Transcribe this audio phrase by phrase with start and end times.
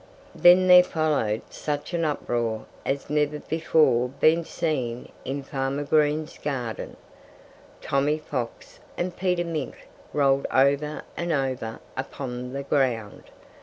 [0.33, 6.39] Then there followed such an uproar as had never before been seen in Farmer Green's
[6.39, 6.97] garden.
[7.81, 13.25] Tommy Fox and Peter Mink rolled over and over upon the ground.